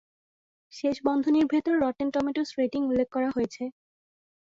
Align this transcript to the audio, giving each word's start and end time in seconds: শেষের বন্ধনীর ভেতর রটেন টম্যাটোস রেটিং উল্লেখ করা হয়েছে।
শেষের 0.73 1.05
বন্ধনীর 1.07 1.45
ভেতর 1.45 1.75
রটেন 1.83 2.07
টম্যাটোস 2.13 2.49
রেটিং 2.59 2.81
উল্লেখ 2.89 3.07
করা 3.11 3.29
হয়েছে। 3.31 3.63